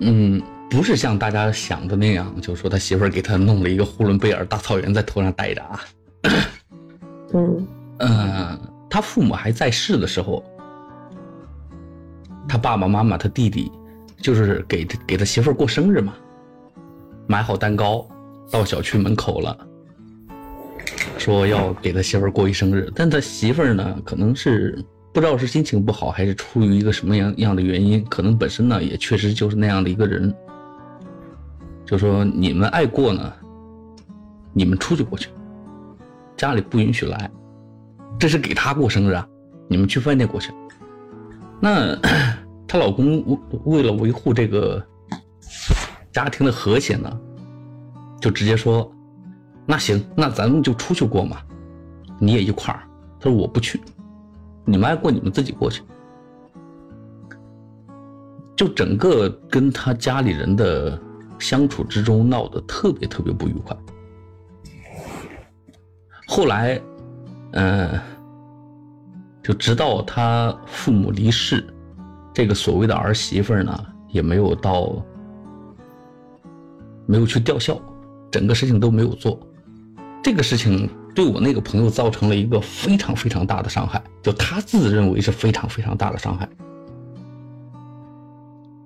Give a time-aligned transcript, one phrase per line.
[0.00, 5.80] 嗯，不是像大家想的那样，就是说他媳妇儿给他弄了一个呼伦贝尔大草原在头上戴着啊。
[7.32, 10.44] 嗯嗯，他父母还在世的时候，
[12.48, 13.72] 他爸爸妈妈、他弟弟，
[14.18, 16.14] 就是给给他媳妇儿过生日嘛，
[17.26, 18.06] 买好蛋糕，
[18.50, 19.66] 到小区门口了，
[21.18, 24.78] 说要给他媳妇儿过一生日，但他媳妇儿呢，可能是
[25.16, 30.30] 不知道是心情不好，还是出于一个什么样样的原因，可能本身呢也确实就是那样的一个人，
[31.86, 33.32] 就说你们爱过呢，
[34.52, 35.30] 你们出去过去，
[36.36, 37.30] 家里不允许来。
[38.18, 39.26] 这是给她过生日啊！
[39.68, 40.52] 你们去饭店过去。
[41.60, 41.96] 那
[42.68, 44.84] 她老公为为了维护这个
[46.12, 47.18] 家庭的和谐呢，
[48.20, 48.92] 就直接说
[49.64, 51.38] ：“那行，那咱们就出去过嘛，
[52.18, 52.82] 你也一块儿。”
[53.18, 53.80] 他说：“我不去，
[54.66, 55.82] 你们爱过你们自己过去。”
[58.54, 61.00] 就整个跟他家里人的
[61.38, 63.74] 相处之中闹得特别特别不愉快。
[66.26, 66.78] 后来。
[67.52, 67.98] 嗯，
[69.42, 71.64] 就直到他父母离世，
[72.34, 75.02] 这个所谓的儿媳妇呢，也没有到，
[77.06, 77.80] 没有去吊孝，
[78.30, 79.40] 整个事情都没有做。
[80.22, 86.46] 这个事情对我那个朋友造成了一个非常非常大的伤害，就他自认为是非常非常大的伤害。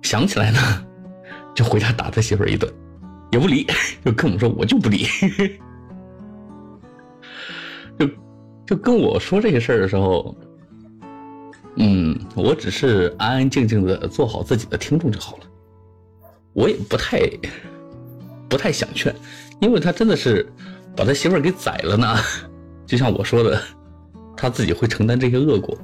[0.01, 0.59] 想起来呢，
[1.53, 2.71] 就回家打他媳妇一顿，
[3.31, 3.67] 也不理，
[4.05, 5.05] 就跟我们说我就不理，
[7.99, 8.09] 就。
[8.63, 10.33] 就跟我说这些事儿的时候，
[11.75, 15.43] 嗯，我只是安安静静的做好自己的听众就好了。
[16.53, 17.19] 我也不太
[18.47, 19.13] 不太想劝，
[19.59, 20.49] 因为他真的是
[20.95, 22.17] 把他媳妇儿给宰了呢。
[22.85, 23.61] 就像我说的，
[24.35, 25.77] 他自己会承担这些恶果。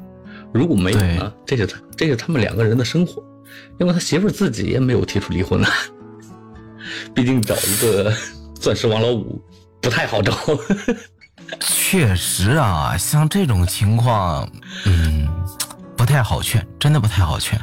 [0.53, 3.23] 如果没有呢，这是他这是他们两个人的生活。
[3.79, 5.67] 因为他媳妇儿自己也没有提出离婚呢。
[7.15, 8.13] 毕竟找一个
[8.55, 9.41] 钻石王老五
[9.81, 10.33] 不太好找。
[11.61, 14.49] 确实啊，像这种情况，
[14.85, 15.27] 嗯，
[15.95, 17.57] 不太好劝，真的不太好劝。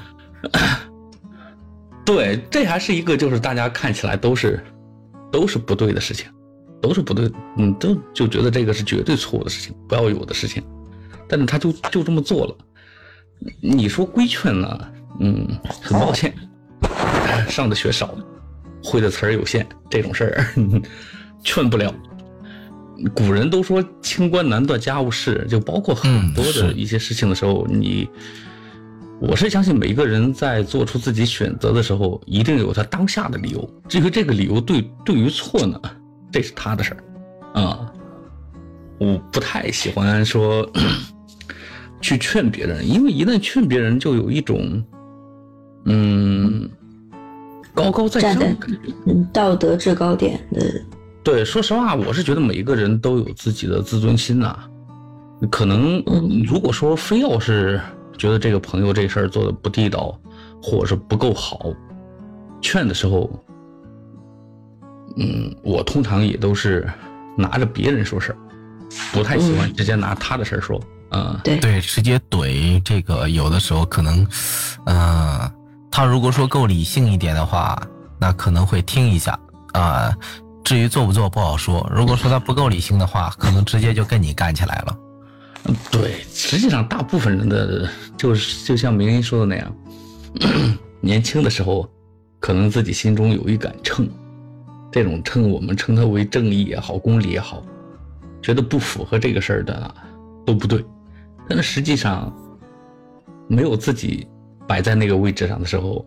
[2.04, 4.64] 对，这还是一个就是大家看起来都是
[5.30, 6.26] 都是不对的事情，
[6.84, 10.62] 都是不对，嗯，都就觉得这个是绝对错误的事情，不要有的事情。
[11.26, 12.54] 但是他就就这么做了，
[13.62, 14.88] 你说规劝呢？
[15.20, 15.48] 嗯，
[15.80, 16.34] 很抱歉，
[17.48, 18.14] 上的学少，
[18.82, 20.46] 会的词儿有限，这种事儿
[21.42, 21.92] 劝不了。
[23.14, 28.06] 古人都说清官难断家务事，就包括很多的一些事情的时候，你，
[29.20, 33.68] 我是相信每一个人在做出自己选择的时候，一定有他当下的理由。
[33.88, 35.80] 至于这个理由对对于错呢，
[36.34, 37.92] 这是他的事儿，啊，
[38.98, 40.68] 我不太喜欢说
[42.00, 44.84] 去劝别人，因为一旦劝别人，就有一种，
[45.84, 46.68] 嗯，
[47.72, 50.60] 高高在上的感觉，嗯，道德制高点的。
[51.22, 54.58] 对，说实话，我是觉得每一个人都有自己的自尊心呐。
[55.52, 56.02] 可能
[56.44, 57.80] 如果说非要是
[58.18, 60.18] 觉得这个朋友这事儿做的不地道，
[60.60, 61.72] 或者是不够好，
[62.60, 63.30] 劝的时候，
[65.16, 66.88] 嗯，我通常也都是
[67.36, 68.38] 拿着别人说事儿，
[69.12, 70.80] 不太喜欢直接拿他的事儿说。
[71.10, 74.26] 嗯，对对，直接怼这个，有的时候可能，
[74.86, 75.50] 嗯，
[75.91, 77.80] 他如果说够理性一点的话，
[78.19, 79.38] 那可能会听一下
[79.72, 80.12] 啊。
[80.64, 81.86] 至于做不做不好说。
[81.94, 84.98] 如果说他不够理性的话，可能直接就跟你干起来了。
[85.66, 89.76] 嗯，对，实际上大部分人的就是就像明英说的那样，
[91.00, 91.88] 年轻的时候
[92.41, 94.08] 可能自己心中有一杆秤，
[94.94, 97.60] 这种称我们称它为正义也好，公理也好，
[98.41, 99.93] 觉得不符合这个事儿的
[100.47, 100.84] 都不对。
[101.49, 102.32] 但是实际上
[103.49, 104.25] 没有自己
[104.69, 106.06] 摆在那个位置上的时候，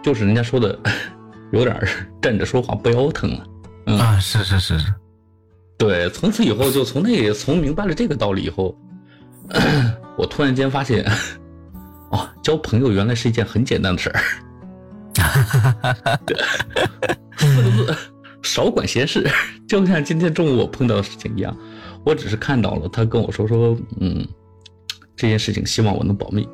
[0.00, 0.78] 就是人家说的
[1.50, 1.76] 有点
[2.22, 3.44] 站着说话不腰疼了。
[3.96, 4.94] 啊，是是是是，
[5.76, 8.78] 对，从此以后就从那从明白了这个道理以后，
[10.16, 11.04] 我突然间发现，
[12.12, 14.22] 哦，交朋友原来是一件很简单的事儿，
[17.38, 17.96] 四个字，
[18.42, 19.26] 少管闲事，
[19.68, 21.56] 就像今天中午我碰到的事情一样，
[22.04, 24.26] 我只是看到了他跟我说说，嗯，
[25.16, 26.48] 这件事情希望我能保密，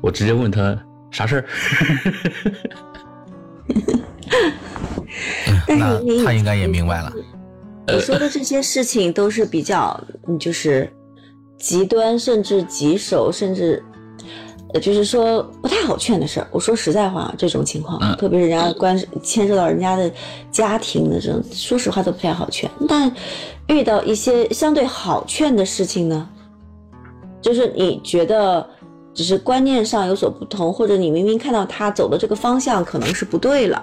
[0.00, 0.78] 我直接问他
[1.10, 1.44] 啥事儿。
[5.68, 7.12] 那他应该也明白了。
[7.88, 10.00] 你说的这些事情都是比较，
[10.38, 10.90] 就是
[11.58, 13.82] 极端，甚至棘手，甚至
[14.72, 16.46] 呃，就是说不太好劝的事儿。
[16.50, 20.10] 我说实在话，这种情况，特别是人家关牵涉到人家的
[20.50, 22.70] 家庭的这种，说实话都不太好劝。
[22.88, 23.12] 但
[23.68, 26.28] 遇到一些相对好劝的事情呢，
[27.40, 28.64] 就是你觉得
[29.12, 33.82] 只是观念上有所不同，或者你明明看到他走的这个方向可能是不对了，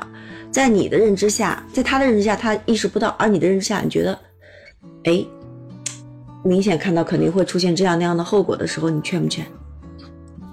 [0.51, 4.18] 在你的认知下，在他的认知下他意识不到，而你的认知下你觉得，
[5.04, 5.25] 哎，
[6.44, 9.45] 明显看到肯定会出现这样那样的后果的时候，你劝不劝？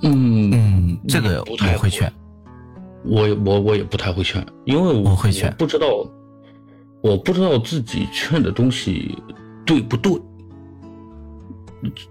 [0.04, 2.12] 嗯嗯，这个不太会劝。
[3.04, 5.86] 我我我也不太会劝，因为我会劝不知道，
[7.02, 9.18] 我不知道自己劝的东西
[9.66, 10.12] 对不对。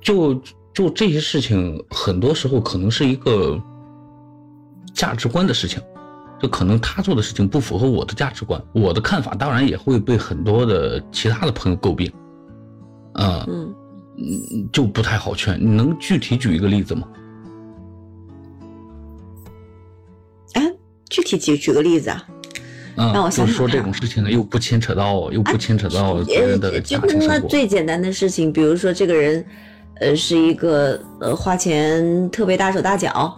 [0.02, 0.40] 就
[0.72, 3.60] 就这些事情，很多时候可能是一个
[4.94, 5.82] 价值观的事情，
[6.40, 12.12] 就可能他做的事情不符合我的价值观，我的看法当然也会被很多的其他的朋友诟病，
[13.14, 13.74] 啊、嗯，
[14.18, 15.60] 嗯，就不太好劝。
[15.60, 17.08] 你能具体举一个例子吗？
[21.24, 22.26] 体举举个例子啊？
[22.96, 27.48] 嗯，让我想就是说这种事情呢，又不牵扯到，又不牵扯到别人的就那庭生活。
[27.48, 29.44] 最简单的事情，比如说这个人，
[30.00, 33.36] 呃，是一个呃花钱特别大手大脚，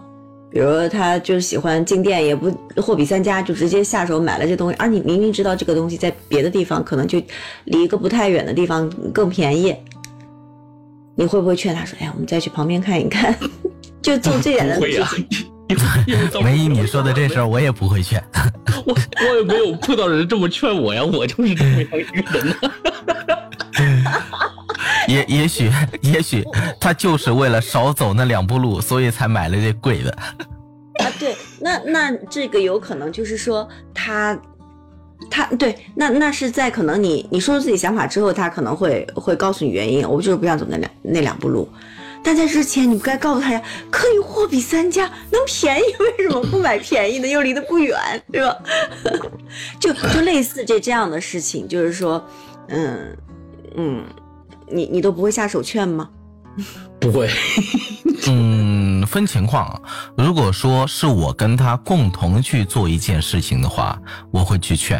[0.50, 2.52] 比如他就喜欢进店，也不
[2.82, 7.18] 货比三家，就直接下手买了这东西，而你明明知道这个东西在别的地方可能就
[7.64, 9.74] 离一个不太远的地方更便宜，
[11.14, 13.34] 你会不会劝他说：“哎呀，我们再去旁边看一看？”
[14.02, 14.86] 就做最简单的。
[16.42, 18.22] 梅姨，你说的这事儿我也不会劝。
[18.86, 24.12] 我我也没有碰到人这么劝我呀，我就是这么样一个人 呢。
[25.08, 25.70] 也也许
[26.02, 26.44] 也许
[26.80, 30.10] 他就是为了少走那两步路，所以才买了这贵的。
[30.10, 34.36] 啊，对，那那这个有可能就是说他，
[35.30, 41.68] 他对，那那是在可能你你说出自己想法之后，他可能会会告诉你原因，我就是不想走那两那两步路。
[42.26, 47.28] 但在之前，你不该告诉他呀，可以货比三家，能便宜，为什么不买便宜的？
[47.28, 47.96] 又离得不远，
[48.32, 48.56] 对吧？
[49.78, 52.20] 就就类似这这样的事情，就是说，
[52.66, 53.16] 嗯
[53.76, 54.04] 嗯，
[54.68, 56.10] 你你都不会下手劝吗？
[56.98, 57.30] 不会，
[58.26, 59.80] 嗯，分情况啊。
[60.16, 63.96] 如果说是我跟他共同去做一件事情的话，
[64.32, 64.98] 我会去劝；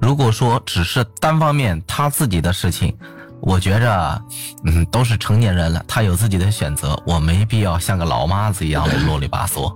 [0.00, 2.96] 如果说只是单方面他自己的事情，
[3.40, 4.22] 我觉着，
[4.64, 9.74] 嗯，都是成年人了，他有自己的选择，我没必要像个老妈子一样的啰里吧嗦。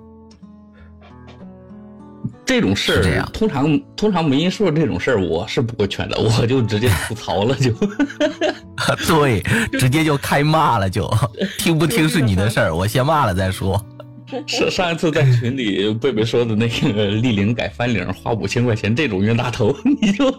[2.45, 7.73] 这种事儿这样通常通常没人说这种事儿，我是不会劝的， 我就直接吐槽了，就
[9.09, 9.41] 对，
[9.79, 11.11] 直接就开骂了就，
[11.59, 13.83] 听不听是你的事儿，我先骂了再说。
[14.47, 20.31] 上上一次在群里贝贝说的那个立领改翻领花五千块钱这种冤大头，你就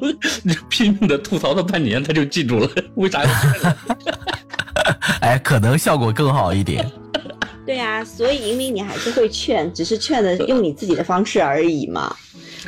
[0.43, 3.75] 你就拼命的吐槽他半年，他就记住了，为啥要劝呢？
[5.21, 6.85] 哎，可能效果更好一点。
[7.65, 12.13] 对呀、所以明明你还是会劝，只是劝的用你自己的方式而已嘛。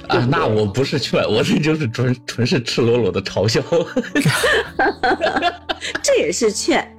[0.08, 3.62] 啊，那我不是劝，我这就是纯纯是赤裸裸的嘲笑。
[6.02, 6.90] 这也是劝，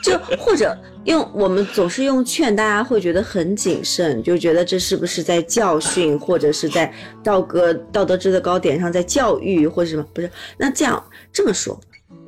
[0.00, 6.92] 就或者用我们总是用劝，大家会觉得很谨慎，就觉得这是不是在教训，或者是在
[7.22, 10.04] 道德道德制的高点上在教育，或者什么？
[10.12, 11.02] 不是，那这样
[11.32, 11.78] 这么说，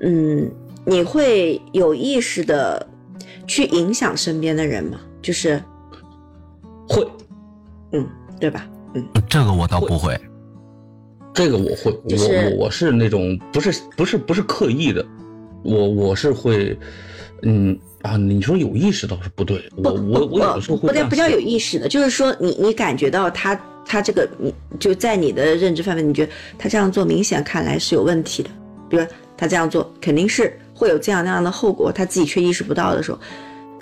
[0.01, 0.51] 嗯，
[0.87, 2.87] 你会有意识的
[3.47, 4.99] 去影响身边的人吗？
[5.21, 5.63] 就是，
[6.89, 7.07] 会，
[7.93, 8.09] 嗯，
[8.41, 8.67] 对吧？
[8.95, 10.19] 嗯，这个我倒不会。
[11.35, 15.05] 这个我会，就是我我是那种不是不是不是刻意的，
[15.63, 16.79] 我我是会，嗯
[18.03, 23.55] 啊，你说有意识倒是不对，我我我有的时候会这样不对不叫有意识的，就是说你你感觉到他
[23.85, 28.51] 他这个你就在你的认知范围，你觉得他这样做明显看来是有问题的，
[28.89, 29.05] 比如
[29.37, 33.19] 他这样做肯定是会有这样那样的后果，他自己却意识不到的时候，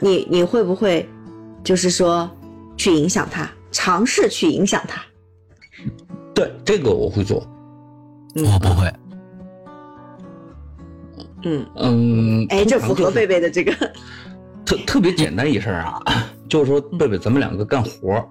[0.00, 1.08] 你你会不会
[1.64, 2.30] 就是说
[2.76, 5.02] 去影响他，尝试去影响他？
[6.34, 7.46] 对这个我会做，
[8.36, 8.90] 我不会。
[11.44, 13.72] 嗯，嗯，哎，这符合贝贝的这个，
[14.64, 16.02] 特特别简单一事儿啊，
[16.48, 18.28] 就是说贝贝咱们两个干活儿，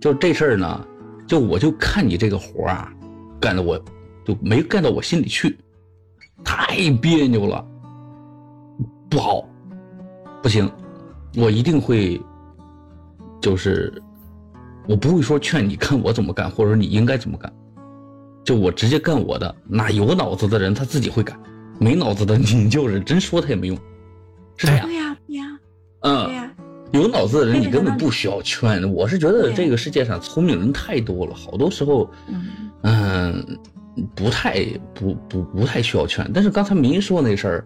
[0.00, 0.86] 就这事儿呢，
[1.26, 2.92] 就我就看你这个活儿啊，
[3.40, 3.78] 干的我
[4.24, 5.56] 就没干到我心里去，
[6.44, 7.64] 太别扭了，
[9.08, 9.44] 不好，
[10.42, 10.70] 不行，
[11.36, 12.20] 我一定会，
[13.40, 13.92] 就是
[14.88, 17.52] 我不会说劝你看我怎么干，或者说你应该怎么干，
[18.44, 19.54] 就我直接干我的。
[19.68, 21.38] 那有脑子的人他自己会干，
[21.80, 23.76] 没脑子的你就是真说他也没用，
[24.56, 24.86] 是这样。
[24.86, 25.58] 对呀对呀
[26.02, 26.54] 嗯，对呀，
[26.92, 28.82] 有脑子的人你根本不需要劝。
[28.92, 32.46] 我是觉得这个世界上聪明人太多了，好多时候，嗯
[32.82, 33.58] 嗯，
[34.14, 36.30] 不太不不不太需要劝。
[36.32, 37.64] 但是刚才明说那事儿，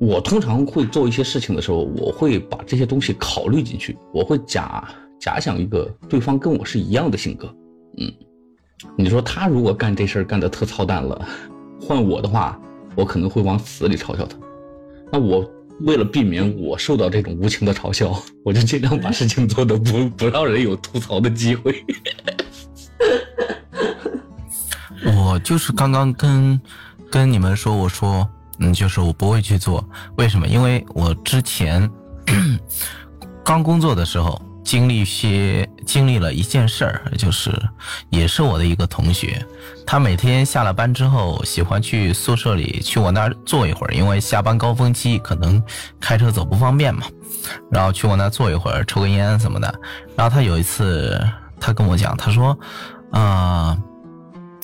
[0.00, 4.88] 我通常会做一些事情的时候，我会把这些东西考虑进去，我会假
[5.20, 7.54] 假想一个对方跟我是一样的性格。
[7.98, 8.12] 嗯，
[8.96, 11.26] 你说他如果干这事儿干的特操蛋了，
[11.80, 12.60] 换我的话，
[12.98, 14.36] 我可能会往死里嘲笑他。
[15.12, 15.48] 那我
[15.82, 21.72] 为了避免我受到这种无情的嘲笑，我就尽量把事情做的不 不让人有吐槽的机会。
[25.16, 26.60] 我就是刚刚跟
[27.08, 28.28] 跟你们说，我说，
[28.58, 30.48] 嗯，就是我不会去做，为什么？
[30.48, 31.88] 因为我之前
[33.44, 37.50] 刚工作的时候，经历些经历了一件事儿，就是
[38.10, 39.42] 也是我的一个同学，
[39.86, 45.62] 他每天下了班之后，喜欢去宿舍里去我那儿坐一会儿，因为下班高峰期可能
[45.98, 47.06] 开车走不方便嘛，
[47.70, 49.74] 然后去我那坐一会儿，抽根烟什么的。
[50.14, 51.18] 然后他有一次，
[51.58, 52.54] 他跟我讲，他说，
[53.12, 53.74] 啊、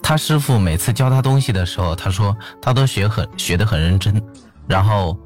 [0.02, 4.22] 他师傅每次教他东西的时候，他说他都学很学得很认真，
[4.68, 5.18] 然后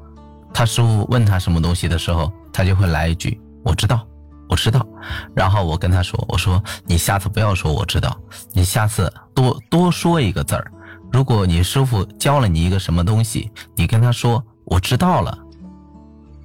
[0.53, 4.07] 他师傅问他什么东西的时候，他就会来一句“我知道，
[4.49, 4.85] 我知道”。
[5.33, 8.19] 然后我跟他说：“我说你下次不要说我知道，
[8.51, 10.69] 你下次多多说一个字儿。
[11.13, 15.37] 如果你师傅教了你一个什么东西，你跟他说我知道了，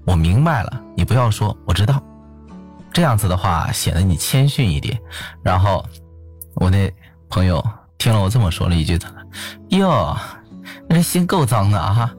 [0.04, 2.00] 我明白了，你不要说我知道。
[2.92, 5.00] 这样子的话显得你谦逊一点。”
[5.42, 5.84] 然后
[6.54, 6.92] 我那
[7.28, 7.64] 朋友。
[7.96, 9.08] 听了我这么说了一句，他
[9.70, 10.14] 哟，
[10.90, 12.12] 那心够脏的啊！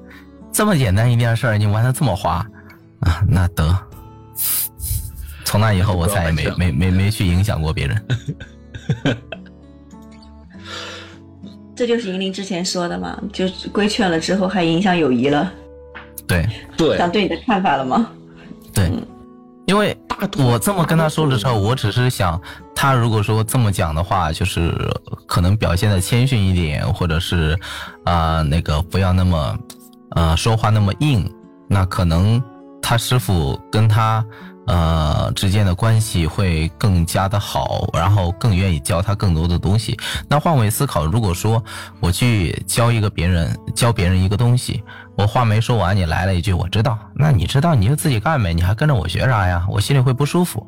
[0.51, 2.37] 这么简单一件事儿，你玩的这么花
[3.01, 3.21] 啊？
[3.27, 3.77] 那得，
[5.45, 8.05] 从那以后我再也没没没没去影响过别人。
[11.75, 15.51] 这就是银铃之前说的嘛，就是规劝了之后还影响友谊了。
[16.25, 16.47] 对
[16.77, 18.09] 对，想对你的看法了吗？
[18.73, 18.89] 对，
[19.65, 19.95] 因为
[20.37, 22.41] 我这么跟他说的时候，我只是想，
[22.73, 24.73] 他如果说这么讲的话，就是
[25.27, 27.57] 可能表现的谦逊一点，或者是
[28.05, 29.59] 啊、呃、那个不要那么
[30.11, 31.29] 呃说话那么硬，
[31.67, 32.41] 那可能
[32.81, 34.25] 他师傅跟他
[34.67, 39.97] 呃之间的关系会更加的好，然后更愿意教他更多的东西。
[40.29, 41.63] 那换位思考，如果说
[41.99, 44.83] 我去教一个别人，教别人一个东西。
[45.17, 49.65] 我话没说完，你来了一句我知道，那你知道你就自己干呗，你还跟着我学啥呀？
[49.69, 50.65] 我心里会不舒服。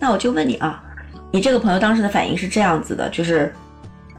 [0.00, 0.82] 那我就问你啊，
[1.32, 3.54] 你这个朋友当时的反应是这样子的，就是，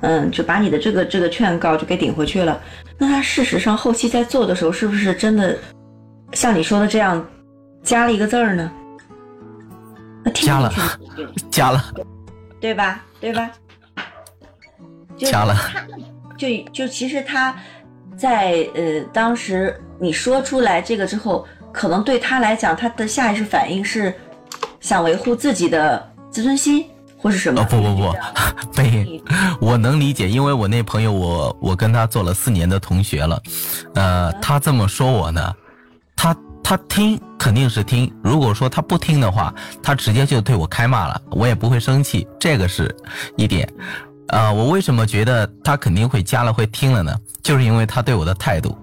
[0.01, 2.57] 嗯，就把你的这个这个劝告就给顶回去了。
[2.97, 5.57] 那他事实上后期在做的时候，是不是真的
[6.31, 7.25] 像你说的这样
[7.85, 8.69] 加了一个字儿呢？
[10.33, 10.73] 加了，
[11.49, 11.81] 加了，
[12.59, 13.01] 对吧？
[13.21, 13.49] 对吧？
[15.15, 15.55] 加了，
[16.37, 17.55] 就就其实他。
[18.17, 24.13] 在呃，当时你说出来这个之后，可能对他来讲，他的下意识反应是
[24.79, 26.85] 想维护自己的自尊心，
[27.17, 27.59] 或是什么？
[27.61, 28.15] 哦、不不不，
[28.73, 29.21] 被，
[29.59, 33.43] 我能理解，因为我那朋友，我我跟他做了四年的同学了，
[33.95, 35.53] 呃，他这么说我呢，
[36.15, 36.33] 他
[36.67, 39.53] 他听肯定是听，如果说他不听的话，
[39.83, 42.93] 他直接就对我开骂了，我也不会生气，这个是
[43.37, 43.71] 一点。
[44.29, 47.15] 啊、呃，我为什么觉得他肯定会加了会听了呢？
[47.43, 48.75] 就是因为他对我的态度，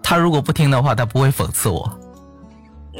[0.00, 1.98] 他如果不听的话，他不会讽刺我，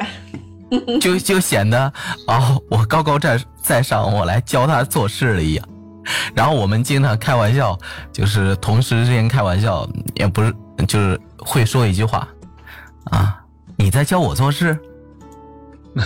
[1.00, 1.92] 就就显得
[2.26, 5.64] 哦，我高高在在上，我来教他做事了一样。
[6.34, 7.78] 然后我们经常开玩笑，
[8.12, 10.52] 就是同事之间开玩笑，也不是，
[10.88, 12.26] 就是会说一句话
[13.04, 13.40] 啊，
[13.76, 14.78] 你在教我做事。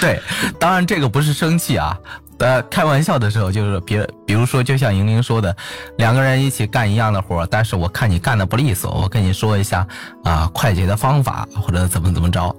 [0.00, 0.18] 对，
[0.58, 1.96] 当然这个不是生气啊。
[2.38, 5.56] 呃，开玩笑的时候就是别，比如说，就像莹莹说的，
[5.98, 9.86] 两个人一起干一样的活，但是我看你干的不利索，我跟你说一下
[10.24, 12.56] 啊，快捷的方法或者怎么怎么着，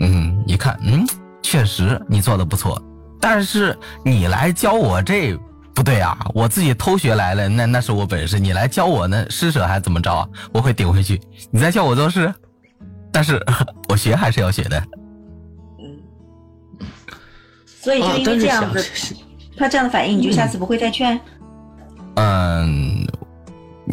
[0.00, 1.04] 嗯，一看，嗯，
[1.42, 2.80] 确实你做的不错，
[3.20, 5.36] 但是你来教我这
[5.76, 10.26] 不对啊，我自己偷学来了，那那是我本事，你来教我呢施舍还怎么着啊？
[10.50, 12.32] 我会顶回去，你在教我做事，
[13.12, 13.38] 但是
[13.90, 14.82] 我学还是要学的。
[15.78, 15.98] 嗯
[17.78, 18.88] 所以就因为这样子，啊、
[19.58, 21.20] 他这样的反应，你就下次不会再劝？
[22.14, 22.95] 嗯，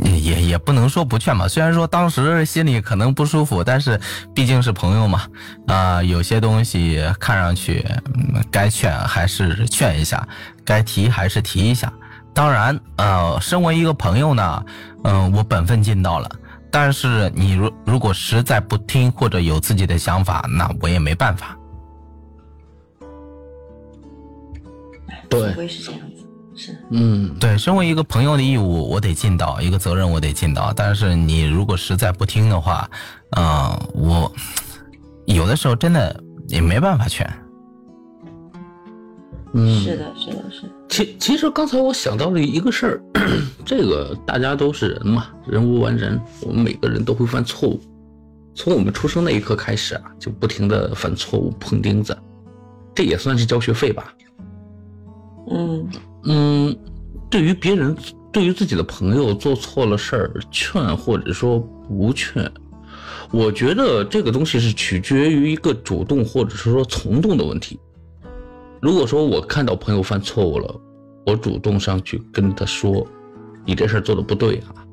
[0.02, 1.48] 也也不能说不劝吧。
[1.48, 4.00] 虽然说当时心里可能不舒服，但是
[4.34, 5.20] 毕竟是朋友嘛，
[5.68, 7.86] 啊、呃，有些东西看上去、
[8.16, 10.28] 嗯、该劝还是劝一下，
[10.66, 11.92] 该提还是提一下。
[12.34, 14.66] 当然，呃，身为一个朋友呢，
[15.04, 16.30] 嗯、呃，我本分尽到了。
[16.72, 21.56] 但是你如如果实在不听或者有自己的想法，那我也没办法。
[25.30, 26.13] 对，会是这样子，
[26.56, 30.72] 是，嗯，对，身为一个朋友的义务，我得尽到，一个责任我得尽到。
[30.76, 32.90] 但是你如果实在不听的话，
[33.32, 34.32] 嗯、呃，我
[35.26, 37.28] 有的时候真的也没办法劝。
[39.54, 40.70] 嗯，是的，是的，是的。
[40.90, 43.02] 其其实刚才我想到了一个事儿，
[43.66, 47.80] 这个大家都是人嘛，人无完人，我们每个人都会犯错误。
[48.56, 52.16] 从我们出生那一刻开始啊，就不停的犯错误、碰钉子，
[52.94, 54.14] 这也算是交学费吧。
[55.50, 55.88] 嗯
[56.26, 56.76] 嗯，
[57.30, 57.96] 对于别人，
[58.32, 62.50] 对于自己的朋友做错了事儿，劝或者说不劝，
[63.32, 67.80] 我觉得这个东西是取决于一个主动或者是说从动的问题。
[68.82, 70.80] 如果说我看到朋友犯错误了，
[71.26, 73.06] 我主动上去跟他说
[73.66, 74.86] ：“你这事儿做的不对啊，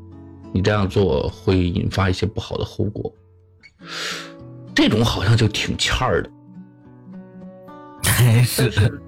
[0.53, 3.13] 你这样做会引发一些不好的后果。”
[4.75, 6.31] 这种好像就挺欠儿的。
[8.45, 9.01] 是，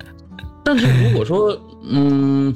[0.64, 2.54] 但是如果说，嗯，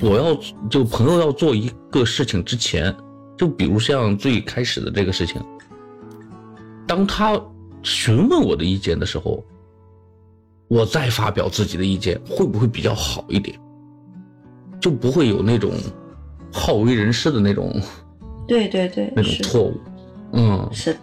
[0.00, 0.34] 我要
[0.68, 2.94] 就朋友要做一个事情之前，
[3.36, 5.42] 就比如像最开始的这个事情，
[6.86, 7.40] 当他
[7.82, 9.42] 询问我的意见的时候，
[10.68, 13.58] 我再发表自己的意见，会不会比较好一点？
[14.80, 15.72] 就不会有那种
[16.52, 17.80] 好为人师的那种，
[18.46, 19.80] 对对对，那种错误，
[20.32, 20.96] 嗯，是。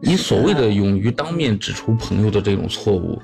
[0.00, 3.18] 你所谓的勇于当面指出朋友的这种错误，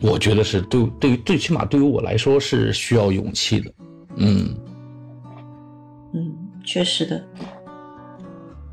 [0.00, 3.72] 我觉得是对对最起码对于我来说是需要勇气的，
[4.16, 4.54] 嗯，
[6.14, 7.24] 嗯，确实的，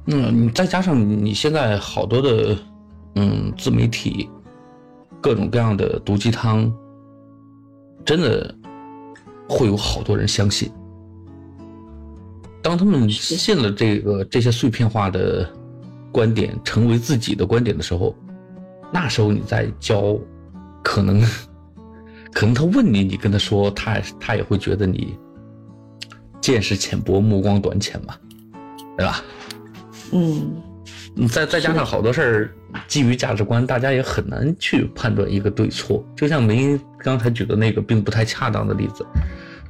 [0.08, 2.58] 嗯，你再加上你现在好多的
[3.16, 4.30] 嗯自媒体，
[5.22, 6.74] 各种各样的毒鸡汤，
[8.06, 8.56] 真的
[9.50, 10.72] 会有好多人相信，
[12.62, 15.48] 当他们信了这个这些碎片化的。
[16.10, 18.16] 观点成为自己的观点的时候，
[18.92, 20.18] 那时候你再教，
[20.84, 21.22] 可能，
[22.34, 25.18] 可能他问你，你跟他说，他他也会觉得你
[26.42, 28.16] 见识浅薄、目光短浅嘛，
[28.98, 29.24] 对吧？
[30.12, 30.62] 嗯，
[31.30, 32.52] 再再加上好多事儿
[32.88, 36.04] 基于价值观，大家也很难去判断一个对错。
[36.16, 39.06] 就像梅刚才举的那个并不太恰当的例子，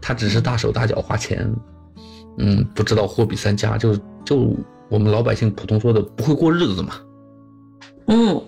[0.01, 1.51] 他只是大手大脚花钱，
[2.37, 3.95] 嗯，不知道货比三家，就
[4.25, 4.55] 就。
[4.89, 6.93] 我们老百姓普通说的不会过日子嘛？
[8.05, 8.41] 嗯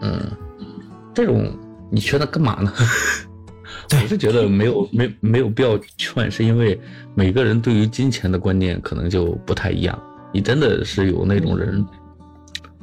[0.00, 0.30] 嗯，
[1.12, 1.52] 这种
[1.92, 2.72] 你劝他干嘛呢？
[3.92, 6.80] 我是觉得没有没没有必要劝，是因为
[7.14, 10.02] 每个人对于金钱的观念可能就不太一样。
[10.32, 11.84] 你真的是有那种人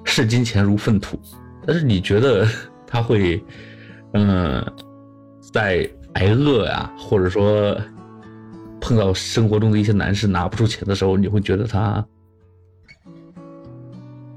[0.03, 1.19] 视金钱如粪土，
[1.65, 2.47] 但是你觉得
[2.85, 3.43] 他会
[4.13, 4.63] 嗯
[5.51, 7.75] 在挨饿呀，或者说
[8.79, 12.05] 碰到生活中的一些难事拿不出钱的时候，你会觉得他。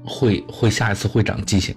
[0.05, 1.73] 会会下一次会长记性。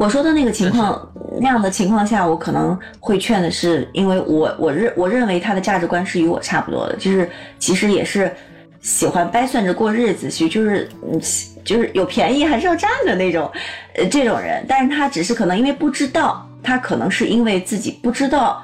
[0.00, 8.34] 我说的那个情况，那样的情况下，我可能会劝的是，因为我我认我认为他的价值观是与我差不多的，就是其实也是
[8.80, 11.20] 喜欢掰算着过日子，其实就是嗯
[11.62, 13.52] 就是有便宜还是要占的那种，
[13.94, 18.62] 呃这种人，但是他只是可能因为不知道，他可能是因为自己不知道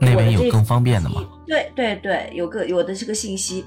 [0.00, 1.22] 那边有更方便的吗？
[1.46, 3.64] 对对对，有个有的这个信息。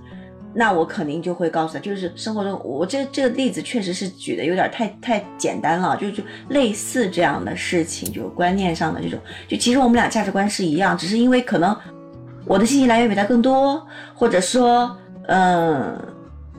[0.54, 11.76] 那我肯定就会告诉他，就是生活中我这这个例子确实是举的有点太太简单了，就就类似这样的事情，就观念上的这种，就其实我们俩价值观是一样，只是因为可能
[12.46, 13.86] 我的信息来源比他更多，
[14.16, 14.96] 或者说，
[15.28, 15.96] 嗯，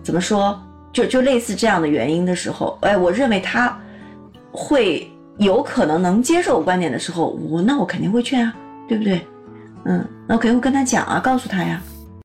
[0.03, 0.61] 怎么说，
[0.93, 3.77] 就就类似这样的原因的时候，哎，我认为他
[4.53, 8.55] 会有可能能接受我观点的时候，我那我肯定会劝啊，
[8.89, 9.21] 对不对？
[9.85, 11.83] 嗯，那我肯定会跟他讲啊，告诉他呀。